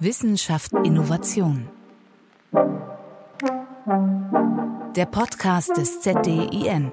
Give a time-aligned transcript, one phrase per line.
[0.00, 1.68] Wissenschaft Innovation.
[4.94, 6.92] Der Podcast des ZDIN.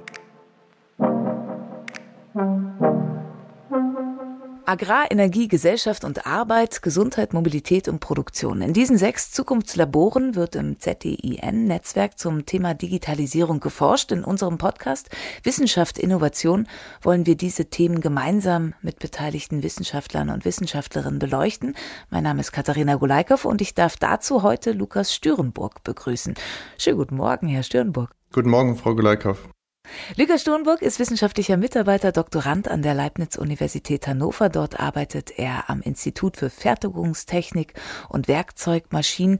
[4.68, 8.62] Agrar, Energie, Gesellschaft und Arbeit, Gesundheit, Mobilität und Produktion.
[8.62, 14.12] In diesen sechs Zukunftslaboren wird im ZDIN-Netzwerk zum Thema Digitalisierung geforscht.
[14.12, 15.10] In unserem Podcast
[15.44, 16.68] Wissenschaft, Innovation
[17.02, 21.76] wollen wir diese Themen gemeinsam mit beteiligten Wissenschaftlern und Wissenschaftlerinnen beleuchten.
[22.10, 26.34] Mein Name ist Katharina Gulaikow und ich darf dazu heute Lukas Stürenburg begrüßen.
[26.80, 28.16] Schönen guten Morgen, Herr Stürenburg.
[28.34, 29.38] Guten Morgen, Frau Gulaikow.
[30.18, 34.50] Lukas Sturmburg ist wissenschaftlicher Mitarbeiter, Doktorand an der Leibniz-Universität Hannover.
[34.50, 37.74] Dort arbeitet er am Institut für Fertigungstechnik
[38.10, 39.40] und Werkzeugmaschinen.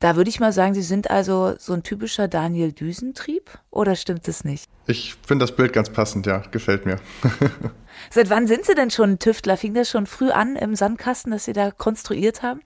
[0.00, 4.26] Da würde ich mal sagen, Sie sind also so ein typischer Daniel Düsentrieb oder stimmt
[4.28, 4.66] es nicht?
[4.86, 6.96] Ich finde das Bild ganz passend, ja, gefällt mir.
[8.10, 9.58] Seit wann sind Sie denn schon Tüftler?
[9.58, 12.62] Fing das schon früh an im Sandkasten, dass Sie da konstruiert haben?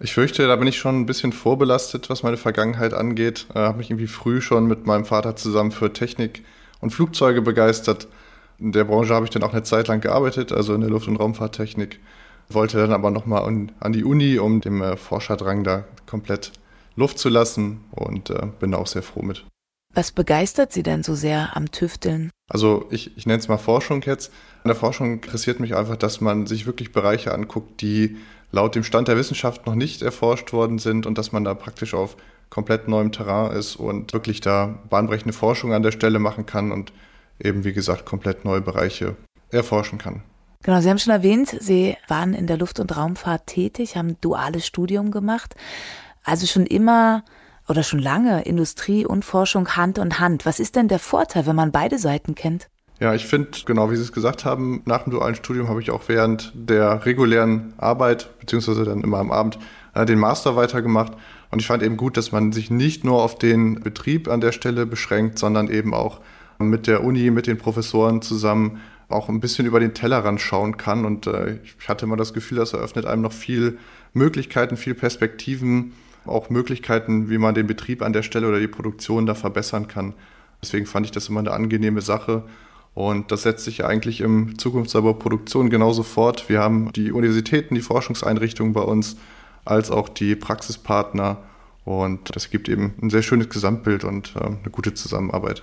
[0.00, 3.46] Ich fürchte, da bin ich schon ein bisschen vorbelastet, was meine Vergangenheit angeht.
[3.54, 6.44] Äh, habe mich irgendwie früh schon mit meinem Vater zusammen für Technik
[6.80, 8.08] und Flugzeuge begeistert.
[8.58, 11.06] In der Branche habe ich dann auch eine Zeit lang gearbeitet, also in der Luft-
[11.06, 12.00] und Raumfahrttechnik.
[12.48, 16.52] Wollte dann aber nochmal an, an die Uni, um dem äh, Forscherdrang da komplett
[16.96, 19.44] Luft zu lassen und äh, bin da auch sehr froh mit.
[19.94, 22.30] Was begeistert Sie denn so sehr am Tüfteln?
[22.50, 24.32] Also ich, ich nenne es mal Forschung jetzt.
[24.64, 28.16] An der Forschung interessiert mich einfach, dass man sich wirklich Bereiche anguckt, die
[28.54, 31.92] laut dem Stand der Wissenschaft noch nicht erforscht worden sind und dass man da praktisch
[31.92, 32.16] auf
[32.50, 36.92] komplett neuem Terrain ist und wirklich da bahnbrechende Forschung an der Stelle machen kann und
[37.40, 39.16] eben, wie gesagt, komplett neue Bereiche
[39.50, 40.22] erforschen kann.
[40.62, 44.66] Genau, Sie haben schon erwähnt, Sie waren in der Luft- und Raumfahrt tätig, haben duales
[44.66, 45.54] Studium gemacht.
[46.22, 47.24] Also schon immer
[47.68, 50.46] oder schon lange Industrie und Forschung Hand in Hand.
[50.46, 52.68] Was ist denn der Vorteil, wenn man beide Seiten kennt?
[53.04, 55.90] Ja, ich finde, genau wie Sie es gesagt haben, nach dem dualen Studium habe ich
[55.90, 59.58] auch während der regulären Arbeit, beziehungsweise dann immer am Abend,
[59.92, 61.12] äh, den Master weitergemacht.
[61.50, 64.52] Und ich fand eben gut, dass man sich nicht nur auf den Betrieb an der
[64.52, 66.20] Stelle beschränkt, sondern eben auch
[66.58, 68.80] mit der Uni, mit den Professoren zusammen
[69.10, 71.04] auch ein bisschen über den Tellerrand schauen kann.
[71.04, 73.76] Und äh, ich hatte immer das Gefühl, das eröffnet einem noch viel
[74.14, 75.92] Möglichkeiten, viel Perspektiven,
[76.24, 80.14] auch Möglichkeiten, wie man den Betrieb an der Stelle oder die Produktion da verbessern kann.
[80.62, 82.44] Deswegen fand ich das immer eine angenehme Sache.
[82.94, 86.48] Und das setzt sich ja eigentlich im Zukunftslabor Produktion genauso fort.
[86.48, 89.16] Wir haben die Universitäten, die Forschungseinrichtungen bei uns,
[89.64, 91.38] als auch die Praxispartner.
[91.84, 95.62] Und das gibt eben ein sehr schönes Gesamtbild und äh, eine gute Zusammenarbeit.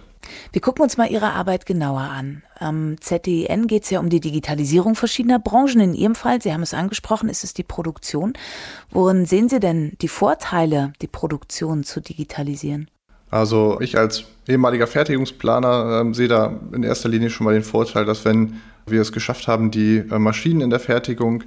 [0.51, 2.43] Wir gucken uns mal Ihre Arbeit genauer an.
[2.59, 5.79] Am ZDIN geht es ja um die Digitalisierung verschiedener Branchen.
[5.79, 8.33] In Ihrem Fall, Sie haben es angesprochen, ist es die Produktion.
[8.91, 12.87] Worin sehen Sie denn die Vorteile, die Produktion zu digitalisieren?
[13.31, 18.05] Also ich als ehemaliger Fertigungsplaner äh, sehe da in erster Linie schon mal den Vorteil,
[18.05, 21.43] dass wenn wir es geschafft haben, die äh, Maschinen in der Fertigung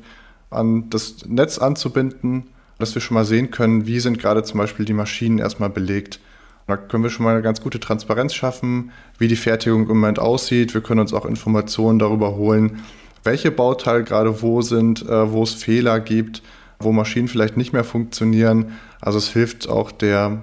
[0.50, 2.44] an das Netz anzubinden,
[2.78, 6.20] dass wir schon mal sehen können, wie sind gerade zum Beispiel die Maschinen erstmal belegt.
[6.66, 10.18] Da können wir schon mal eine ganz gute Transparenz schaffen, wie die Fertigung im Moment
[10.18, 10.72] aussieht.
[10.72, 12.80] Wir können uns auch Informationen darüber holen,
[13.24, 16.42] welche Bauteile gerade wo sind, äh, wo es Fehler gibt,
[16.78, 18.72] wo Maschinen vielleicht nicht mehr funktionieren.
[19.02, 20.42] Also es hilft auch der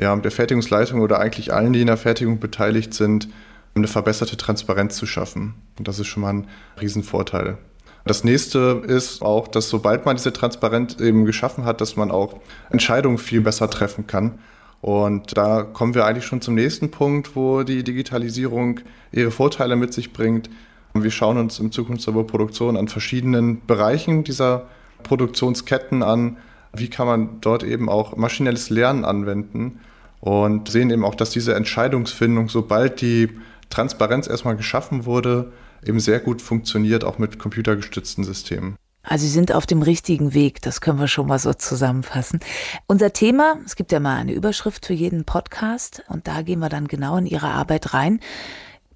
[0.00, 3.28] ja, der Fertigungsleitung oder eigentlich allen, die in der Fertigung beteiligt sind,
[3.74, 5.54] eine verbesserte Transparenz zu schaffen.
[5.78, 6.48] Und das ist schon mal ein
[6.80, 7.58] Riesenvorteil.
[8.06, 12.40] Das nächste ist auch, dass sobald man diese Transparenz eben geschaffen hat, dass man auch
[12.70, 14.38] Entscheidungen viel besser treffen kann.
[14.80, 18.80] Und da kommen wir eigentlich schon zum nächsten Punkt, wo die Digitalisierung
[19.12, 20.48] ihre Vorteile mit sich bringt.
[20.94, 24.66] Wir schauen uns im Zukunftslabor Produktion an verschiedenen Bereichen dieser
[25.02, 26.38] Produktionsketten an.
[26.72, 29.78] Wie kann man dort eben auch maschinelles Lernen anwenden?
[30.20, 33.30] Und sehen eben auch, dass diese Entscheidungsfindung, sobald die
[33.70, 35.52] Transparenz erstmal geschaffen wurde,
[35.84, 38.76] eben sehr gut funktioniert, auch mit computergestützten Systemen.
[39.02, 42.40] Also Sie sind auf dem richtigen Weg, das können wir schon mal so zusammenfassen.
[42.86, 46.68] Unser Thema, es gibt ja mal eine Überschrift für jeden Podcast und da gehen wir
[46.68, 48.20] dann genau in Ihre Arbeit rein.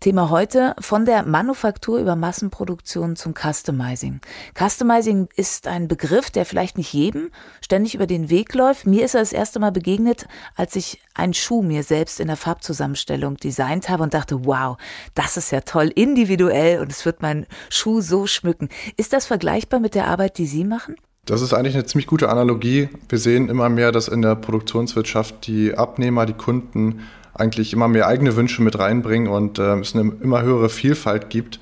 [0.01, 4.21] Thema heute von der Manufaktur über Massenproduktion zum Customizing.
[4.59, 7.31] Customizing ist ein Begriff, der vielleicht nicht jedem
[7.63, 8.87] ständig über den Weg läuft.
[8.87, 10.27] Mir ist er das erste Mal begegnet,
[10.57, 14.77] als ich einen Schuh mir selbst in der Farbzusammenstellung designt habe und dachte, wow,
[15.15, 18.69] das ist ja toll, individuell und es wird meinen Schuh so schmücken.
[18.97, 20.97] Ist das vergleichbar mit der Arbeit, die Sie machen?
[21.25, 22.91] Das ist eigentlich eine ziemlich gute Analogie.
[23.09, 27.01] Wir sehen immer mehr, dass in der Produktionswirtschaft die Abnehmer, die Kunden
[27.35, 31.61] eigentlich immer mehr eigene Wünsche mit reinbringen und äh, es eine immer höhere Vielfalt gibt.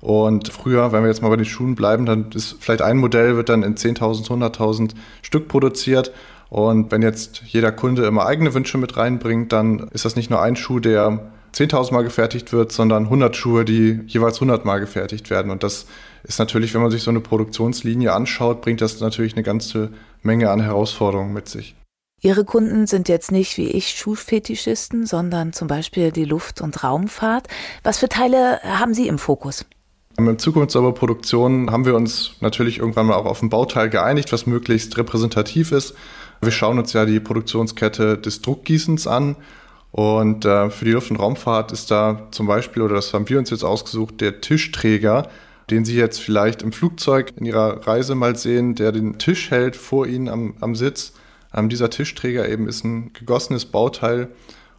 [0.00, 3.36] Und früher, wenn wir jetzt mal bei den Schuhen bleiben, dann ist vielleicht ein Modell
[3.36, 4.90] wird dann in 10.000, 100.000
[5.22, 6.12] Stück produziert.
[6.50, 10.42] Und wenn jetzt jeder Kunde immer eigene Wünsche mit reinbringt, dann ist das nicht nur
[10.42, 15.30] ein Schuh, der 10.000 Mal gefertigt wird, sondern 100 Schuhe, die jeweils 100 Mal gefertigt
[15.30, 15.52] werden.
[15.52, 15.86] Und das
[16.24, 19.90] ist natürlich, wenn man sich so eine Produktionslinie anschaut, bringt das natürlich eine ganze
[20.22, 21.76] Menge an Herausforderungen mit sich.
[22.24, 27.48] Ihre Kunden sind jetzt nicht wie ich Schuhfetischisten, sondern zum Beispiel die Luft- und Raumfahrt.
[27.82, 29.66] Was für Teile haben Sie im Fokus?
[30.16, 34.96] Im Zukunftssauberproduktion haben wir uns natürlich irgendwann mal auch auf ein Bauteil geeinigt, was möglichst
[34.98, 35.94] repräsentativ ist.
[36.40, 39.34] Wir schauen uns ja die Produktionskette des Druckgießens an.
[39.90, 43.38] Und äh, für die Luft- und Raumfahrt ist da zum Beispiel, oder das haben wir
[43.40, 45.28] uns jetzt ausgesucht, der Tischträger,
[45.70, 49.74] den Sie jetzt vielleicht im Flugzeug in Ihrer Reise mal sehen, der den Tisch hält
[49.74, 51.14] vor Ihnen am, am Sitz.
[51.54, 54.28] Ähm, dieser Tischträger eben ist ein gegossenes Bauteil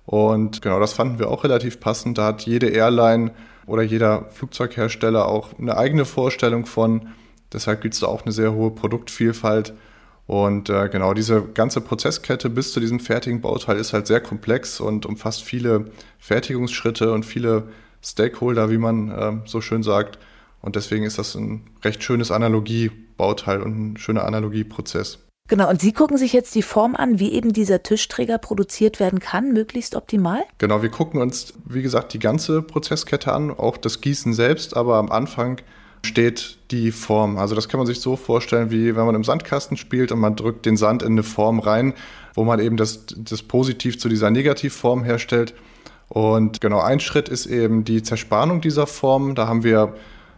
[0.06, 2.18] und genau das fanden wir auch relativ passend.
[2.18, 3.32] Da hat jede Airline
[3.66, 7.10] oder jeder Flugzeughersteller auch eine eigene Vorstellung von.
[7.52, 9.74] Deshalb gibt es da auch eine sehr hohe Produktvielfalt.
[10.26, 14.80] Und äh, genau diese ganze Prozesskette bis zu diesem fertigen Bauteil ist halt sehr komplex
[14.80, 17.64] und umfasst viele Fertigungsschritte und viele
[18.02, 20.20] Stakeholder, wie man äh, so schön sagt.
[20.62, 25.20] Und deswegen ist das ein recht schönes Analogiebauteil und ein schöner Analogieprozess.
[25.50, 29.20] Genau, und Sie gucken sich jetzt die Form an, wie eben dieser Tischträger produziert werden
[29.20, 30.42] kann, möglichst optimal?
[30.58, 34.96] Genau, wir gucken uns, wie gesagt, die ganze Prozesskette an, auch das Gießen selbst, aber
[34.96, 35.60] am Anfang
[36.06, 37.38] steht die Form.
[37.38, 40.36] Also das kann man sich so vorstellen, wie wenn man im Sandkasten spielt und man
[40.36, 41.94] drückt den Sand in eine Form rein,
[42.36, 45.54] wo man eben das, das Positiv zu dieser Negativform herstellt.
[46.10, 49.36] Und genau ein Schritt ist eben die Zerspannung dieser Form.
[49.36, 49.96] Da haben wir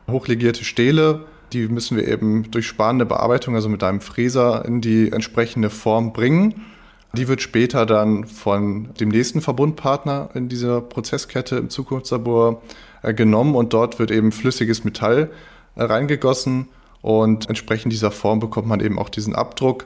[0.07, 1.25] hochlegierte Stähle,
[1.55, 6.11] die müssen wir eben durch sparende Bearbeitung, also mit einem Fräser, in die entsprechende Form
[6.11, 6.65] bringen.
[7.13, 12.61] Die wird später dann von dem nächsten Verbundpartner in dieser Prozesskette im Zukunftslabor
[13.03, 15.31] äh, genommen und dort wird eben flüssiges Metall
[15.75, 16.67] äh, reingegossen
[17.01, 19.85] und entsprechend dieser Form bekommt man eben auch diesen Abdruck.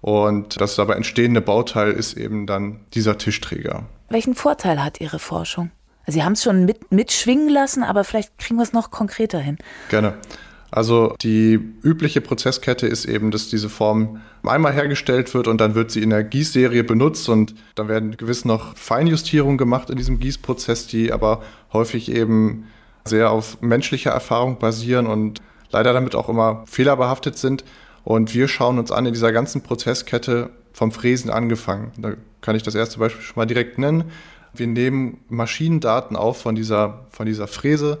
[0.00, 3.86] Und das dabei entstehende Bauteil ist eben dann dieser Tischträger.
[4.08, 5.72] Welchen Vorteil hat Ihre Forschung?
[6.06, 9.58] Sie haben es schon mit, mitschwingen lassen, aber vielleicht kriegen wir es noch konkreter hin.
[9.90, 10.14] Gerne.
[10.70, 15.90] Also die übliche Prozesskette ist eben, dass diese Form einmal hergestellt wird und dann wird
[15.90, 20.86] sie in der Gießserie benutzt und dann werden gewiss noch Feinjustierungen gemacht in diesem Gießprozess,
[20.86, 21.42] die aber
[21.72, 22.66] häufig eben
[23.04, 27.64] sehr auf menschlicher Erfahrung basieren und leider damit auch immer fehlerbehaftet sind.
[28.04, 31.92] Und wir schauen uns an in dieser ganzen Prozesskette vom Fräsen angefangen.
[31.98, 34.04] Da kann ich das erste Beispiel schon mal direkt nennen.
[34.54, 38.00] Wir nehmen Maschinendaten auf von dieser, von dieser Fräse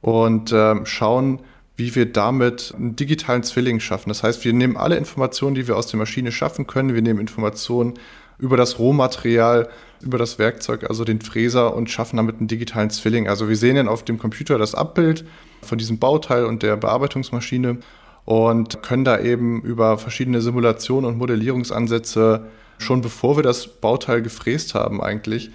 [0.00, 1.40] und äh, schauen,
[1.78, 4.08] wie wir damit einen digitalen Zwilling schaffen.
[4.08, 6.92] Das heißt, wir nehmen alle Informationen, die wir aus der Maschine schaffen können.
[6.92, 7.94] Wir nehmen Informationen
[8.36, 9.68] über das Rohmaterial,
[10.00, 13.28] über das Werkzeug, also den Fräser und schaffen damit einen digitalen Zwilling.
[13.28, 15.24] Also wir sehen dann auf dem Computer das Abbild
[15.62, 17.78] von diesem Bauteil und der Bearbeitungsmaschine
[18.24, 22.48] und können da eben über verschiedene Simulationen und Modellierungsansätze
[22.78, 25.50] schon bevor wir das Bauteil gefräst haben eigentlich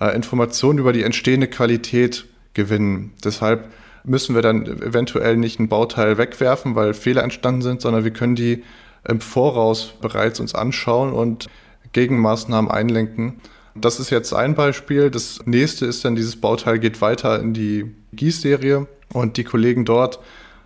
[0.00, 3.12] äh, Informationen über die entstehende Qualität gewinnen.
[3.24, 3.68] Deshalb
[4.04, 8.36] müssen wir dann eventuell nicht ein Bauteil wegwerfen, weil Fehler entstanden sind, sondern wir können
[8.36, 8.62] die
[9.06, 11.48] im Voraus bereits uns anschauen und
[11.92, 13.40] Gegenmaßnahmen einlenken.
[13.74, 15.10] Das ist jetzt ein Beispiel.
[15.10, 20.20] Das nächste ist dann, dieses Bauteil geht weiter in die Gießserie und die Kollegen dort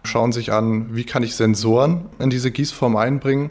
[0.05, 3.51] schauen sich an, wie kann ich Sensoren in diese Gießform einbringen.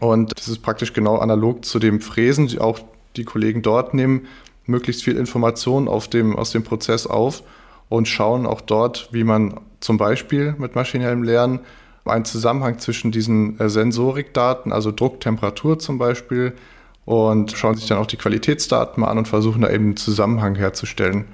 [0.00, 2.58] Und das ist praktisch genau analog zu dem Fräsen.
[2.58, 2.80] Auch
[3.16, 4.26] die Kollegen dort nehmen
[4.66, 7.42] möglichst viel Information auf dem, aus dem Prozess auf
[7.88, 11.60] und schauen auch dort, wie man zum Beispiel mit maschinellem Lernen
[12.04, 16.54] einen Zusammenhang zwischen diesen äh, Sensorikdaten, also Druck, Temperatur zum Beispiel,
[17.04, 20.56] und schauen sich dann auch die Qualitätsdaten mal an und versuchen da eben einen Zusammenhang
[20.56, 21.24] herzustellen.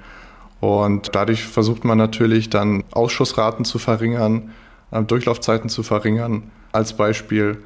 [0.61, 4.51] Und dadurch versucht man natürlich dann Ausschussraten zu verringern,
[4.91, 7.57] äh, Durchlaufzeiten zu verringern als Beispiel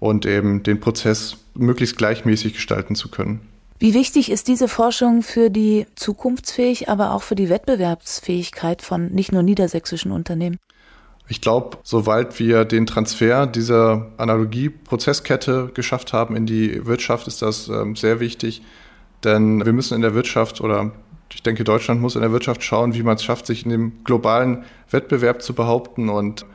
[0.00, 3.40] und eben den Prozess möglichst gleichmäßig gestalten zu können.
[3.82, 9.32] Wie wichtig ist diese Forschung für die zukunftsfähig, aber auch für die Wettbewerbsfähigkeit von nicht
[9.32, 10.56] nur niedersächsischen Unternehmen?
[11.26, 17.66] Ich glaube, sobald wir den Transfer dieser Analogieprozesskette geschafft haben in die Wirtschaft, ist das
[17.66, 18.62] ähm, sehr wichtig.
[19.24, 20.92] Denn wir müssen in der Wirtschaft oder
[21.34, 24.04] ich denke, Deutschland muss in der Wirtschaft schauen, wie man es schafft, sich in dem
[24.04, 24.62] globalen
[24.92, 26.08] Wettbewerb zu behaupten.
[26.08, 26.46] Und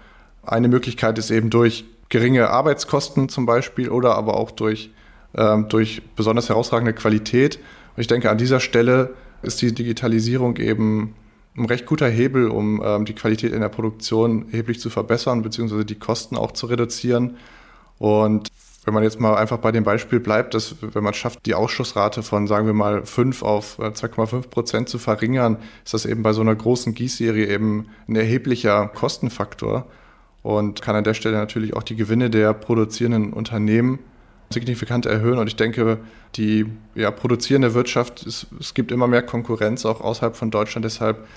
[0.43, 4.91] eine Möglichkeit ist eben durch geringe Arbeitskosten zum Beispiel oder aber auch durch
[5.37, 7.57] ähm, durch besonders herausragende Qualität.
[7.95, 11.15] Und ich denke, an dieser Stelle ist die Digitalisierung eben
[11.57, 15.85] ein recht guter Hebel, um ähm, die Qualität in der Produktion erheblich zu verbessern, beziehungsweise
[15.85, 17.37] die Kosten auch zu reduzieren.
[17.97, 18.49] Und
[18.85, 22.23] wenn man jetzt mal einfach bei dem Beispiel bleibt, dass wenn man schafft, die Ausschussrate
[22.23, 26.31] von, sagen wir mal, 5 auf 2,5 äh, Prozent zu verringern, ist das eben bei
[26.31, 29.87] so einer großen Gießserie eben ein erheblicher Kostenfaktor
[30.41, 33.99] und kann an der Stelle natürlich auch die Gewinne der produzierenden Unternehmen
[34.49, 35.39] signifikant erhöhen.
[35.39, 35.99] Und ich denke,
[36.35, 40.85] die ja, produzierende Wirtschaft, es, es gibt immer mehr Konkurrenz auch außerhalb von Deutschland.
[40.85, 41.27] Deshalb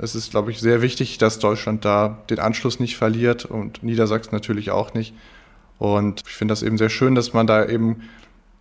[0.00, 4.32] Es ist, glaube ich, sehr wichtig, dass Deutschland da den Anschluss nicht verliert und Niedersachsen
[4.32, 5.12] natürlich auch nicht.
[5.78, 8.02] Und ich finde das eben sehr schön, dass man da eben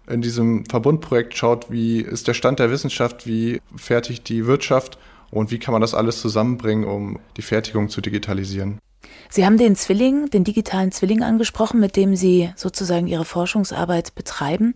[0.08, 4.98] in diesem Verbundprojekt schaut, wie ist der Stand der Wissenschaft, wie fertigt die Wirtschaft
[5.32, 8.80] und wie kann man das alles zusammenbringen, um die Fertigung zu digitalisieren.
[9.30, 14.74] Sie haben den Zwilling, den digitalen Zwilling angesprochen, mit dem Sie sozusagen Ihre Forschungsarbeit betreiben.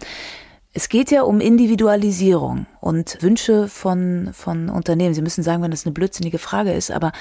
[0.73, 5.13] Es geht ja um Individualisierung und Wünsche von, von Unternehmen.
[5.13, 7.11] Sie müssen sagen, wenn das eine blödsinnige Frage ist, aber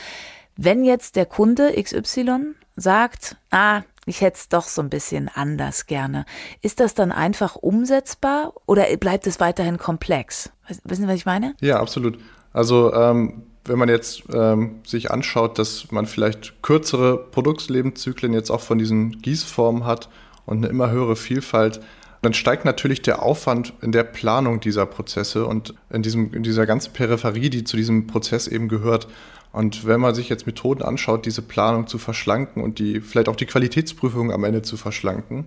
[0.56, 5.86] wenn jetzt der Kunde XY sagt, ah, ich hätte es doch so ein bisschen anders
[5.86, 6.24] gerne,
[6.62, 10.50] ist das dann einfach umsetzbar oder bleibt es weiterhin komplex?
[10.84, 11.54] Wissen Sie, was ich meine?
[11.60, 12.18] Ja, absolut.
[12.52, 18.60] Also ähm, wenn man jetzt ähm, sich anschaut, dass man vielleicht kürzere Produktlebenszyklen jetzt auch
[18.60, 20.08] von diesen Gießformen hat
[20.46, 21.80] und eine immer höhere Vielfalt,
[22.22, 26.66] dann steigt natürlich der Aufwand in der Planung dieser Prozesse und in, diesem, in dieser
[26.66, 29.08] ganzen Peripherie, die zu diesem Prozess eben gehört.
[29.52, 33.36] Und wenn man sich jetzt Methoden anschaut, diese Planung zu verschlanken und die vielleicht auch
[33.36, 35.46] die Qualitätsprüfung am Ende zu verschlanken,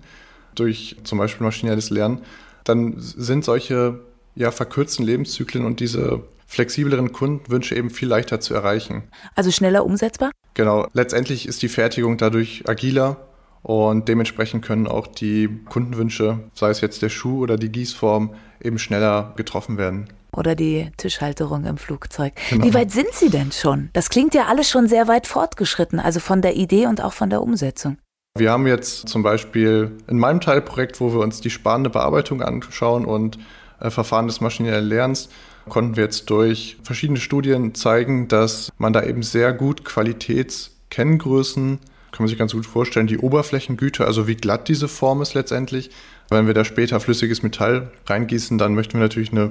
[0.55, 2.21] durch zum Beispiel maschinelles Lernen,
[2.63, 3.99] dann sind solche
[4.35, 9.03] ja, verkürzten Lebenszyklen und diese flexibleren Kundenwünsche eben viel leichter zu erreichen.
[9.35, 10.31] Also schneller umsetzbar?
[10.53, 10.87] Genau.
[10.93, 13.27] Letztendlich ist die Fertigung dadurch agiler
[13.63, 18.77] und dementsprechend können auch die Kundenwünsche, sei es jetzt der Schuh oder die Gießform, eben
[18.77, 20.09] schneller getroffen werden.
[20.31, 22.33] Oder die Tischhalterung im Flugzeug.
[22.49, 22.65] Genau.
[22.65, 23.89] Wie weit sind Sie denn schon?
[23.93, 27.29] Das klingt ja alles schon sehr weit fortgeschritten, also von der Idee und auch von
[27.29, 27.97] der Umsetzung.
[28.37, 33.05] Wir haben jetzt zum Beispiel in meinem Teilprojekt, wo wir uns die sparende Bearbeitung anschauen
[33.05, 33.37] und
[33.79, 35.29] äh, Verfahren des maschinellen Lernens,
[35.69, 41.79] konnten wir jetzt durch verschiedene Studien zeigen, dass man da eben sehr gut Qualitätskenngrößen
[42.13, 45.89] kann man sich ganz gut vorstellen, die Oberflächengüte, also wie glatt diese Form ist letztendlich.
[46.29, 49.49] Wenn wir da später flüssiges Metall reingießen, dann möchten wir natürlich eine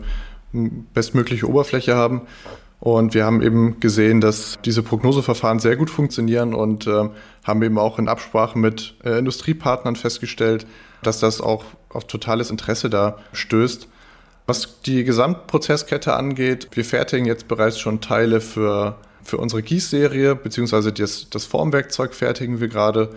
[0.52, 2.23] bestmögliche Oberfläche haben.
[2.78, 7.09] Und wir haben eben gesehen, dass diese Prognoseverfahren sehr gut funktionieren und äh,
[7.45, 10.66] haben eben auch in Absprache mit äh, Industriepartnern festgestellt,
[11.02, 13.88] dass das auch auf totales Interesse da stößt.
[14.46, 20.92] Was die Gesamtprozesskette angeht, wir fertigen jetzt bereits schon Teile für für unsere Gießserie, beziehungsweise
[20.92, 23.11] das, das Formwerkzeug fertigen wir gerade.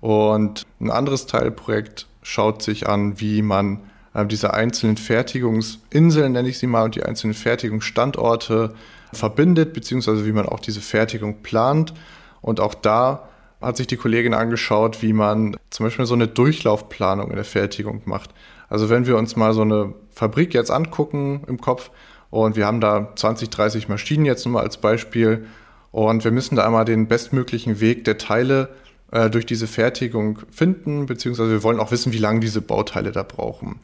[0.00, 3.80] Und ein anderes Teilprojekt schaut sich an, wie man
[4.14, 8.74] äh, diese einzelnen Fertigungsinseln, nenne ich sie mal, und die einzelnen Fertigungsstandorte
[9.12, 11.94] verbindet, beziehungsweise wie man auch diese Fertigung plant.
[12.40, 13.28] Und auch da
[13.60, 18.02] hat sich die Kollegin angeschaut, wie man zum Beispiel so eine Durchlaufplanung in der Fertigung
[18.04, 18.30] macht.
[18.68, 21.90] Also wenn wir uns mal so eine Fabrik jetzt angucken im Kopf,
[22.30, 25.46] und wir haben da 20, 30 Maschinen jetzt nur mal als Beispiel.
[25.90, 28.68] Und wir müssen da einmal den bestmöglichen Weg der Teile
[29.10, 33.22] äh, durch diese Fertigung finden, beziehungsweise wir wollen auch wissen, wie lange diese Bauteile da
[33.22, 33.80] brauchen.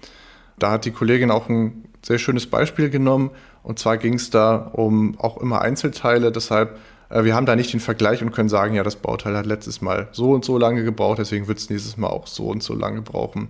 [0.58, 3.30] Da hat die Kollegin auch ein sehr schönes Beispiel genommen.
[3.62, 6.30] Und zwar ging es da um auch immer Einzelteile.
[6.30, 9.46] Deshalb, äh, wir haben da nicht den Vergleich und können sagen, ja, das Bauteil hat
[9.46, 12.62] letztes Mal so und so lange gebraucht, deswegen wird es nächstes Mal auch so und
[12.62, 13.48] so lange brauchen.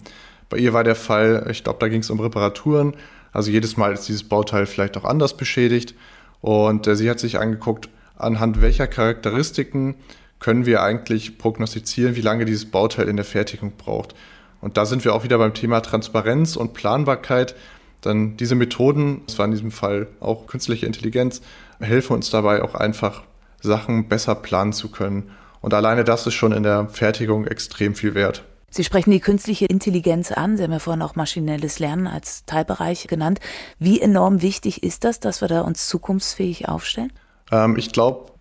[0.54, 2.94] Bei ihr war der Fall, ich glaube, da ging es um Reparaturen.
[3.32, 5.96] Also jedes Mal ist dieses Bauteil vielleicht auch anders beschädigt.
[6.42, 9.96] Und äh, sie hat sich angeguckt, anhand welcher Charakteristiken
[10.38, 14.14] können wir eigentlich prognostizieren, wie lange dieses Bauteil in der Fertigung braucht.
[14.60, 17.56] Und da sind wir auch wieder beim Thema Transparenz und Planbarkeit.
[18.00, 21.42] Dann diese Methoden, das war in diesem Fall auch künstliche Intelligenz,
[21.80, 23.24] helfen uns dabei auch einfach
[23.60, 25.32] Sachen besser planen zu können.
[25.60, 28.44] Und alleine das ist schon in der Fertigung extrem viel wert.
[28.74, 30.56] Sie sprechen die künstliche Intelligenz an.
[30.56, 33.38] Sie haben ja vorhin auch maschinelles Lernen als Teilbereich genannt.
[33.78, 37.12] Wie enorm wichtig ist das, dass wir da uns zukunftsfähig aufstellen?
[37.52, 38.32] Ähm, ich glaube,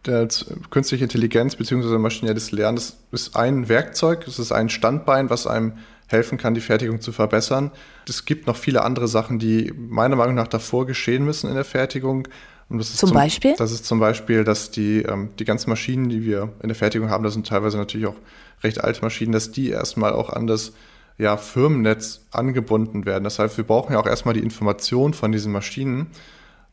[0.72, 2.00] künstliche Intelligenz bzw.
[2.00, 5.74] maschinelles Lernen das ist ein Werkzeug, es ist ein Standbein, was einem
[6.08, 7.70] helfen kann, die Fertigung zu verbessern.
[8.10, 11.64] Es gibt noch viele andere Sachen, die meiner Meinung nach davor geschehen müssen in der
[11.64, 12.28] Fertigung.
[12.70, 13.56] Zum, zum, Beispiel?
[13.58, 17.10] Das ist zum Beispiel, dass die, ähm, die ganzen Maschinen, die wir in der Fertigung
[17.10, 18.16] haben, das sind teilweise natürlich auch
[18.64, 20.74] recht alte Maschinen, dass die erstmal auch an das
[21.18, 23.24] ja, Firmennetz angebunden werden.
[23.24, 26.08] Das heißt, wir brauchen ja auch erstmal die Information von diesen Maschinen.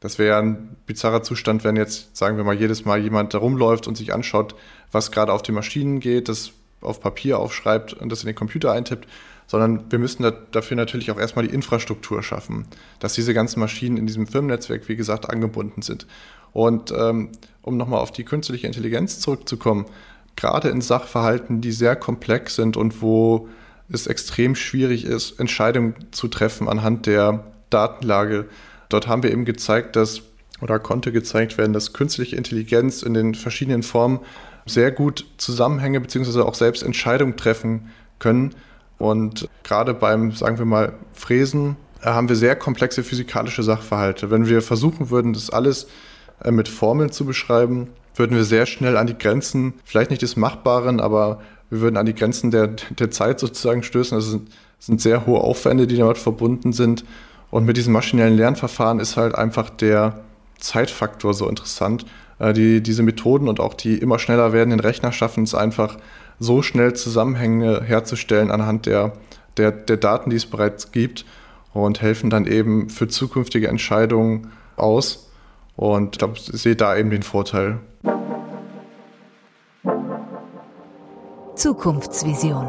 [0.00, 3.87] Das wäre ein bizarrer Zustand, wenn jetzt, sagen wir mal, jedes Mal jemand da rumläuft
[3.87, 4.54] und sich anschaut,
[4.92, 8.73] was gerade auf den Maschinen geht, das auf Papier aufschreibt und das in den Computer
[8.73, 9.06] eintippt,
[9.50, 12.66] sondern wir müssen da, dafür natürlich auch erstmal die Infrastruktur schaffen,
[13.00, 16.07] dass diese ganzen Maschinen in diesem Firmennetzwerk, wie gesagt, angebunden sind.
[16.52, 17.30] Und ähm,
[17.61, 19.87] um nochmal auf die künstliche Intelligenz zurückzukommen,
[20.37, 23.49] gerade in Sachverhalten, die sehr komplex sind und wo
[23.90, 28.47] es extrem schwierig ist, Entscheidungen zu treffen anhand der Datenlage.
[28.88, 30.23] Dort haben wir eben gezeigt, dass
[30.61, 34.21] oder konnte gezeigt werden, dass künstliche Intelligenz in den verschiedenen Formen
[34.64, 36.42] sehr gut Zusammenhänge bzw.
[36.42, 37.90] auch selbst Entscheidungen treffen
[38.21, 38.54] können.
[39.00, 44.30] Und gerade beim, sagen wir mal, Fräsen äh, haben wir sehr komplexe physikalische Sachverhalte.
[44.30, 45.88] Wenn wir versuchen würden, das alles
[46.45, 50.37] äh, mit Formeln zu beschreiben, würden wir sehr schnell an die Grenzen, vielleicht nicht des
[50.37, 51.40] Machbaren, aber
[51.71, 54.19] wir würden an die Grenzen der, der Zeit sozusagen stößen.
[54.19, 57.04] Das sind, das sind sehr hohe Aufwände, die damit verbunden sind.
[57.50, 60.21] Und mit diesem maschinellen Lernverfahren ist halt einfach der
[60.59, 62.04] Zeitfaktor so interessant.
[62.38, 65.97] Äh, die, diese Methoden und auch die immer schneller werdenden Rechner schaffen es einfach,
[66.40, 69.12] so schnell Zusammenhänge herzustellen anhand der,
[69.56, 71.25] der, der Daten, die es bereits gibt
[71.73, 75.30] und helfen dann eben für zukünftige Entscheidungen aus.
[75.76, 77.78] Und ich glaube, ich sehe da eben den Vorteil.
[81.54, 82.66] Zukunftsvision.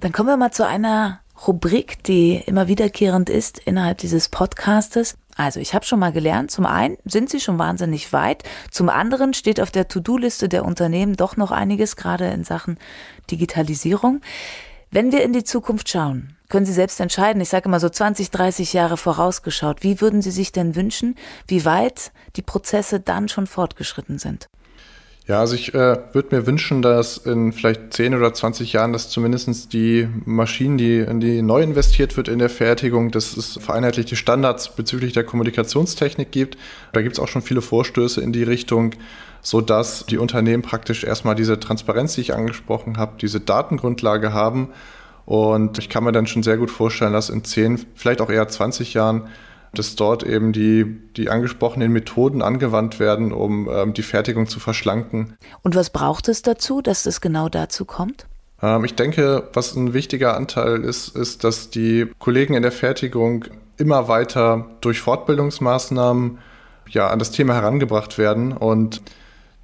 [0.00, 5.16] Dann kommen wir mal zu einer Rubrik, die immer wiederkehrend ist innerhalb dieses Podcastes.
[5.36, 9.34] Also ich habe schon mal gelernt, zum einen sind sie schon wahnsinnig weit, zum anderen
[9.34, 12.78] steht auf der To-Do-Liste der Unternehmen doch noch einiges, gerade in Sachen
[13.30, 14.22] Digitalisierung.
[14.90, 18.30] Wenn wir in die Zukunft schauen, können Sie selbst entscheiden, ich sage immer so 20,
[18.30, 21.16] 30 Jahre vorausgeschaut, wie würden Sie sich denn wünschen,
[21.48, 24.48] wie weit die Prozesse dann schon fortgeschritten sind?
[25.28, 29.10] Ja, also ich äh, würde mir wünschen, dass in vielleicht 10 oder 20 Jahren, dass
[29.10, 34.14] zumindest die Maschinen, die in die neu investiert wird in der Fertigung, dass es vereinheitlichte
[34.14, 36.56] Standards bezüglich der Kommunikationstechnik gibt.
[36.92, 38.92] Da gibt es auch schon viele Vorstöße in die Richtung,
[39.42, 44.68] so dass die Unternehmen praktisch erstmal diese Transparenz, die ich angesprochen habe, diese Datengrundlage haben.
[45.24, 48.46] Und ich kann mir dann schon sehr gut vorstellen, dass in 10, vielleicht auch eher
[48.46, 49.26] 20 Jahren
[49.74, 50.84] dass dort eben die,
[51.16, 55.36] die angesprochenen Methoden angewandt werden, um ähm, die Fertigung zu verschlanken.
[55.62, 58.26] Und was braucht es dazu, dass es genau dazu kommt?
[58.62, 63.44] Ähm, ich denke, was ein wichtiger Anteil ist, ist, dass die Kollegen in der Fertigung
[63.76, 66.38] immer weiter durch Fortbildungsmaßnahmen
[66.88, 69.02] ja, an das Thema herangebracht werden und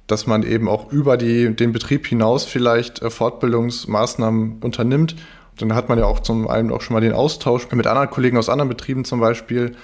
[0.07, 5.15] dass man eben auch über die, den Betrieb hinaus vielleicht äh, Fortbildungsmaßnahmen unternimmt.
[5.57, 8.37] Dann hat man ja auch zum einen auch schon mal den Austausch mit anderen Kollegen
[8.37, 9.75] aus anderen Betrieben zum Beispiel,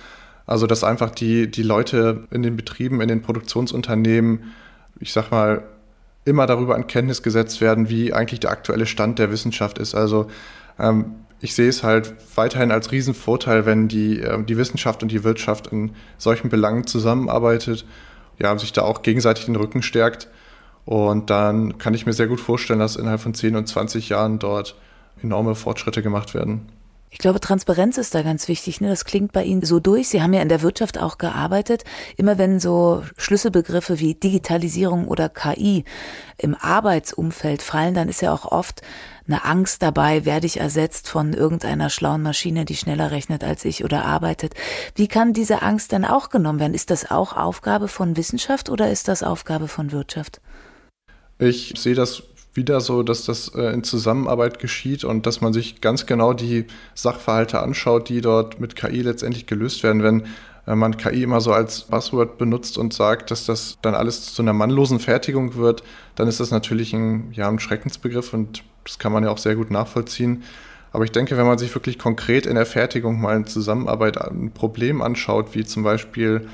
[0.50, 4.52] also, dass einfach die, die Leute in den Betrieben, in den Produktionsunternehmen,
[5.00, 5.64] ich sag mal,
[6.26, 9.94] immer darüber in Kenntnis gesetzt werden, wie eigentlich der aktuelle Stand der Wissenschaft ist.
[9.94, 10.26] Also,
[10.80, 15.24] ähm, ich sehe es halt weiterhin als Riesenvorteil, wenn die, äh, die Wissenschaft und die
[15.24, 17.86] Wirtschaft in solchen Belangen zusammenarbeitet,
[18.40, 20.30] ja, sich da auch gegenseitig den Rücken stärkt.
[20.84, 24.40] Und dann kann ich mir sehr gut vorstellen, dass innerhalb von 10 und 20 Jahren
[24.40, 24.76] dort
[25.24, 26.72] enorme Fortschritte gemacht werden.
[27.12, 28.82] Ich glaube, Transparenz ist da ganz wichtig.
[28.82, 28.90] Ne?
[28.90, 30.10] Das klingt bei Ihnen so durch.
[30.10, 31.84] Sie haben ja in der Wirtschaft auch gearbeitet.
[32.18, 35.86] Immer wenn so Schlüsselbegriffe wie Digitalisierung oder KI
[36.38, 38.84] im Arbeitsumfeld fallen, dann ist ja auch oft
[39.28, 43.84] eine Angst dabei, werde ich ersetzt von irgendeiner schlauen Maschine, die schneller rechnet als ich
[43.84, 44.54] oder arbeitet.
[44.96, 46.74] Wie kann diese Angst denn auch genommen werden?
[46.76, 50.42] Ist das auch Aufgabe von Wissenschaft oder ist das Aufgabe von Wirtschaft?
[51.40, 52.24] Ich sehe das
[52.60, 56.66] wieder so, dass das äh, in Zusammenarbeit geschieht und dass man sich ganz genau die
[56.94, 60.04] Sachverhalte anschaut, die dort mit KI letztendlich gelöst werden.
[60.04, 60.24] Wenn
[60.68, 64.42] äh, man KI immer so als Passwort benutzt und sagt, dass das dann alles zu
[64.42, 65.84] einer mannlosen Fertigung wird,
[66.16, 69.56] dann ist das natürlich ein, ja, ein Schreckensbegriff und das kann man ja auch sehr
[69.56, 70.44] gut nachvollziehen.
[70.92, 74.52] Aber ich denke, wenn man sich wirklich konkret in der Fertigung mal in Zusammenarbeit ein
[74.52, 76.48] Problem anschaut, wie zum Beispiel,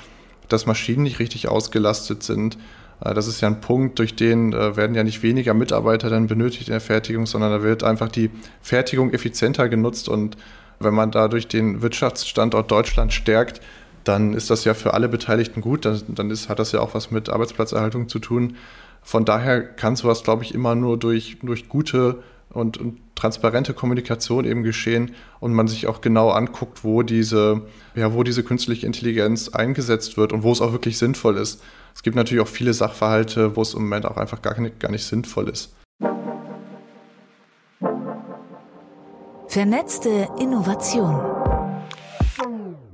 [0.50, 2.58] dass Maschinen nicht richtig ausgelastet sind,
[3.00, 6.68] das ist ja ein Punkt, durch den äh, werden ja nicht weniger Mitarbeiter dann benötigt
[6.68, 8.32] in der Fertigung, sondern da wird einfach die
[8.62, 10.38] Fertigung effizienter genutzt und
[10.80, 13.62] wenn man dadurch den Wirtschaftsstandort Deutschland stärkt,
[14.04, 15.86] dann ist das ja für alle Beteiligten gut.
[15.86, 18.56] Dann, ist, hat das ja auch was mit Arbeitsplatzerhaltung zu tun.
[19.02, 24.44] Von daher kann sowas, glaube ich, immer nur durch, durch gute und, und, transparente Kommunikation
[24.44, 27.62] eben geschehen und man sich auch genau anguckt, wo diese,
[27.96, 31.64] ja, wo diese künstliche Intelligenz eingesetzt wird und wo es auch wirklich sinnvoll ist.
[31.96, 34.92] Es gibt natürlich auch viele Sachverhalte, wo es im Moment auch einfach gar nicht, gar
[34.92, 35.74] nicht sinnvoll ist.
[39.48, 41.35] Vernetzte Innovation.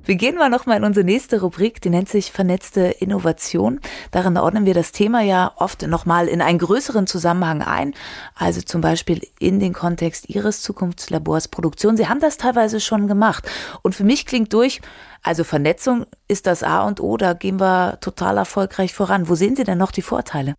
[0.03, 3.79] Wir gehen mal nochmal in unsere nächste Rubrik, die nennt sich Vernetzte Innovation.
[4.09, 7.93] Darin ordnen wir das Thema ja oft nochmal in einen größeren Zusammenhang ein,
[8.33, 11.97] also zum Beispiel in den Kontext Ihres Zukunftslabors Produktion.
[11.97, 13.47] Sie haben das teilweise schon gemacht.
[13.83, 14.81] Und für mich klingt durch,
[15.21, 19.29] also Vernetzung ist das A und O, da gehen wir total erfolgreich voran.
[19.29, 20.55] Wo sehen Sie denn noch die Vorteile?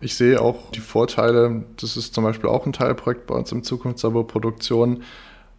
[0.00, 3.64] Ich sehe auch die Vorteile, das ist zum Beispiel auch ein Teilprojekt bei uns im
[3.64, 5.02] Zukunftslabor Produktion.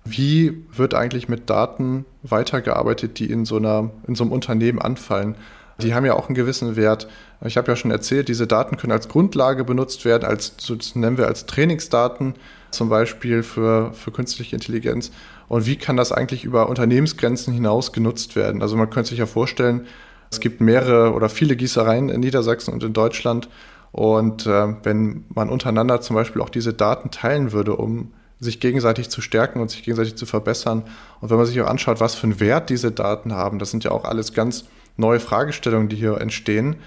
[0.05, 5.35] Wie wird eigentlich mit Daten weitergearbeitet, die in so, einer, in so einem Unternehmen anfallen?
[5.81, 7.07] Die haben ja auch einen gewissen Wert.
[7.45, 11.17] Ich habe ja schon erzählt, diese Daten können als Grundlage benutzt werden, als, das nennen
[11.17, 12.33] wir als Trainingsdaten,
[12.71, 15.11] zum Beispiel für, für künstliche Intelligenz.
[15.47, 18.61] Und wie kann das eigentlich über Unternehmensgrenzen hinaus genutzt werden?
[18.61, 19.87] Also man könnte sich ja vorstellen,
[20.31, 23.49] es gibt mehrere oder viele Gießereien in Niedersachsen und in Deutschland.
[23.91, 29.09] Und äh, wenn man untereinander zum Beispiel auch diese Daten teilen würde, um sich gegenseitig
[29.09, 30.83] zu stärken und sich gegenseitig zu verbessern.
[31.21, 33.83] Und wenn man sich auch anschaut, was für einen Wert diese Daten haben, das sind
[33.83, 34.65] ja auch alles ganz
[34.97, 36.77] neue Fragestellungen, die hier entstehen.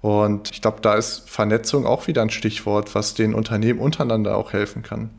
[0.00, 4.52] Und ich glaube, da ist Vernetzung auch wieder ein Stichwort, was den Unternehmen untereinander auch
[4.52, 5.10] helfen kann.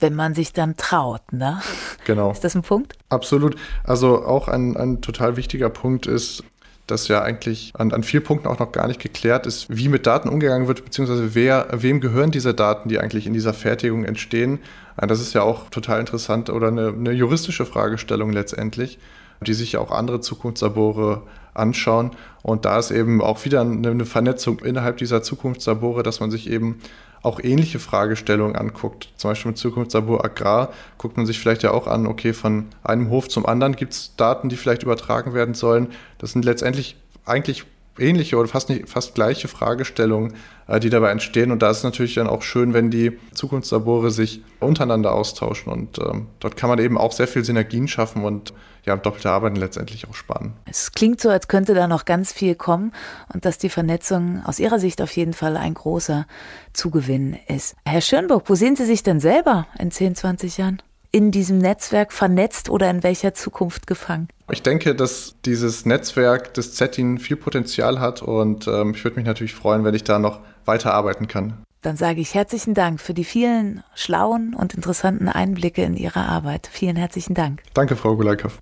[0.00, 1.60] Wenn man sich dann traut, ne?
[2.04, 2.30] Genau.
[2.30, 2.94] Ist das ein Punkt?
[3.08, 3.56] Absolut.
[3.84, 6.44] Also auch ein, ein total wichtiger Punkt ist,
[6.90, 10.06] dass ja eigentlich an, an vielen Punkten auch noch gar nicht geklärt ist, wie mit
[10.06, 14.58] Daten umgegangen wird, beziehungsweise wer, wem gehören diese Daten, die eigentlich in dieser Fertigung entstehen.
[14.96, 18.98] Das ist ja auch total interessant oder eine, eine juristische Fragestellung letztendlich,
[19.46, 21.22] die sich ja auch andere Zukunftslabore
[21.58, 22.12] anschauen.
[22.42, 26.80] Und da ist eben auch wieder eine Vernetzung innerhalb dieser Zukunftslabore, dass man sich eben
[27.22, 29.08] auch ähnliche Fragestellungen anguckt.
[29.16, 33.10] Zum Beispiel mit Zukunftslabor Agrar guckt man sich vielleicht ja auch an, okay, von einem
[33.10, 35.88] Hof zum anderen gibt es Daten, die vielleicht übertragen werden sollen.
[36.18, 37.64] Das sind letztendlich eigentlich
[38.00, 40.34] ähnliche oder fast, nicht, fast gleiche Fragestellungen,
[40.66, 41.50] äh, die dabei entstehen.
[41.50, 45.72] Und da ist es natürlich dann auch schön, wenn die Zukunftslabore sich untereinander austauschen.
[45.72, 48.52] Und ähm, dort kann man eben auch sehr viel Synergien schaffen und
[48.84, 50.52] ja, doppelte Arbeiten letztendlich auch sparen.
[50.64, 52.92] Es klingt so, als könnte da noch ganz viel kommen
[53.32, 56.26] und dass die Vernetzung aus Ihrer Sicht auf jeden Fall ein großer
[56.72, 57.76] Zugewinn ist.
[57.84, 60.82] Herr Schönburg, wo sehen Sie sich denn selber in 10, 20 Jahren?
[61.10, 64.28] in diesem Netzwerk vernetzt oder in welcher Zukunft gefangen?
[64.50, 69.26] Ich denke, dass dieses Netzwerk des ZETIN viel Potenzial hat und ähm, ich würde mich
[69.26, 71.64] natürlich freuen, wenn ich da noch weiter arbeiten kann.
[71.82, 76.68] Dann sage ich herzlichen Dank für die vielen schlauen und interessanten Einblicke in Ihre Arbeit.
[76.72, 77.62] Vielen herzlichen Dank.
[77.74, 78.58] Danke, Frau Gulaikow.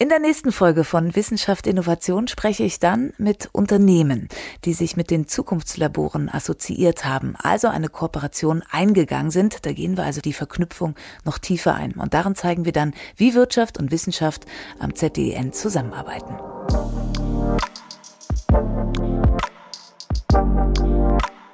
[0.00, 4.28] In der nächsten Folge von Wissenschaft Innovation spreche ich dann mit Unternehmen,
[4.64, 9.66] die sich mit den Zukunftslaboren assoziiert haben, also eine Kooperation eingegangen sind.
[9.66, 11.94] Da gehen wir also die Verknüpfung noch tiefer ein.
[11.94, 14.46] Und darin zeigen wir dann, wie Wirtschaft und Wissenschaft
[14.78, 16.36] am ZDN zusammenarbeiten.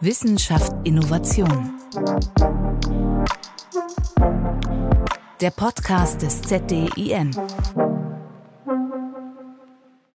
[0.00, 1.80] Wissenschaft Innovation.
[5.40, 7.30] Der Podcast des ZDIN.